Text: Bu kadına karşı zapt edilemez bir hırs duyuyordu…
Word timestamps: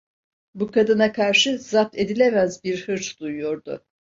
Bu 0.55 0.71
kadına 0.71 1.11
karşı 1.11 1.57
zapt 1.57 1.97
edilemez 1.97 2.63
bir 2.63 2.87
hırs 2.87 3.17
duyuyordu… 3.19 3.85